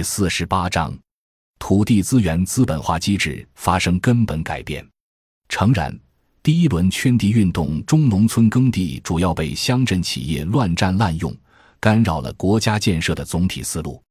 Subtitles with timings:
[0.00, 0.98] 第四十八章，
[1.58, 4.82] 土地资源资本化机制发生根本改变。
[5.50, 5.94] 诚然，
[6.42, 11.36] 第一轮圈地运动中，农村耕地主要被乡镇企业乱占滥用，
[11.78, 14.02] 干扰了国家建设的总体思路。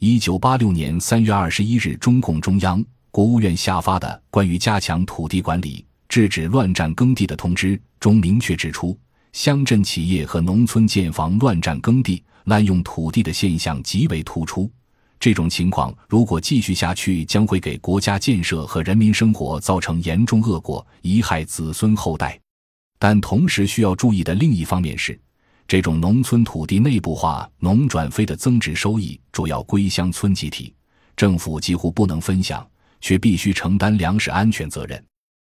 [0.00, 8.98] 一九八六年三月二十一日，中共中央、国务院下发的《关于加强土地管理、制止乱占耕地的通知》中明确指出，
[9.32, 12.24] 乡镇企业和农村建房乱占耕地。
[12.44, 14.70] 滥用土地的现象极为突出，
[15.20, 22.38] 这种情况如果继续下去，将会给国家建设和人民生活造成严重恶果，贻害子孙后代。
[22.98, 25.18] 但同时需要注意的另一方面是，
[25.66, 30.74] 这种农村土地内部化农转非的增值收益主要归乡村集体，
[31.16, 32.68] 政府几乎不能分享，
[33.00, 35.04] 却必须承担粮食安全责任。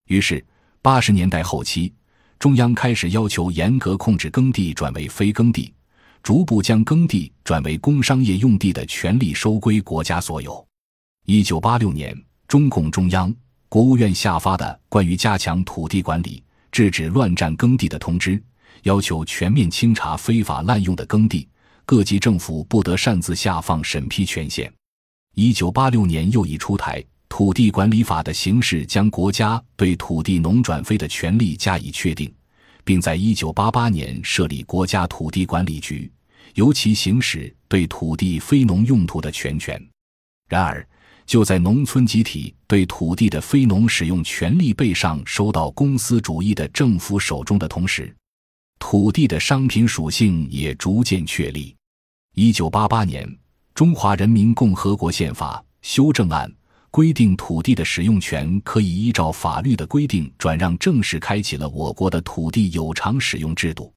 [0.08, 0.44] 于是，
[0.82, 1.94] 八十年代后期，
[2.40, 5.74] 中央开始要求严格控制耕地转为非耕地。
[6.24, 10.64] 逐步将耕地转为工商业用地的权利收归国家所有。
[11.26, 12.16] 一九八六年，
[12.48, 13.34] 中共中央、
[13.68, 18.38] 国务院下发的《关于加强土地管理、制止乱占耕地的通知》，
[18.84, 21.48] 要求全面清查非法滥用的耕地，
[21.88, 24.72] 各级政府不得擅自下放审批权限。
[25.34, 32.32] 一九八六年又一出台《土地管理法》的形式，将国家对土地农转非的权利加以确定。
[32.84, 36.12] 并在一九八八年设立国家土地管理局，
[36.56, 39.82] 尤其行使对土地非农用途的全权。
[40.50, 40.88] 然而，
[41.26, 48.16] 就在农村集体对土地的非农使用权利背上收到公司主义的政府手中的同时，
[48.80, 51.76] 土地的商品属性也逐渐确立。
[52.36, 53.28] 一九八八年
[53.74, 56.52] 《中华人民共和国宪法》修正案。
[56.94, 63.94] 规定土地的使用权可以依照法律的规定转让，正式开启了我国的土地有偿使用制度。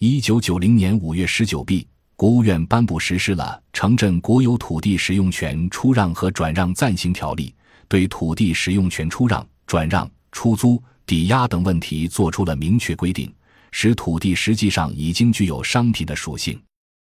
[0.00, 7.52] 一九九零年五月十九日，国务院颁布实施了《城镇国有土地使用权出让和转让暂行条例》，
[7.88, 13.28] 对土地使用权出让、转让、出租、抵押等问题作出了明确规定，
[13.72, 16.56] 使土地实际上已经具有商品的属性。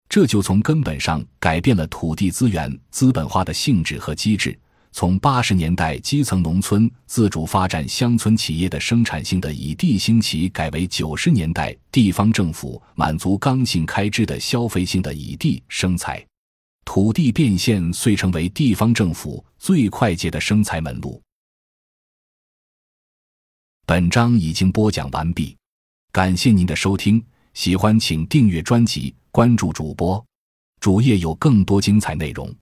[0.10, 4.60] 这就从根本上改变了土地资源资本化的性质和机制。
[4.94, 16.24] 从八十年代基层农村自主发展乡村企业的生产性的以地兴起，改为九十年代地方政府满足刚性开支的消费性的以地生财，
[16.86, 21.20] 土地变现遂成为地方政府最快捷的生财门路。
[23.88, 25.58] 本章已经播讲完毕，
[26.12, 27.22] 感谢您的收听，
[27.56, 30.24] 喜欢请订阅专辑，关注主播，
[30.80, 32.56] 主页有更多精彩内容。